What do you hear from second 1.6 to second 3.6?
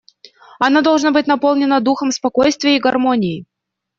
духом спокойствия и гармонии.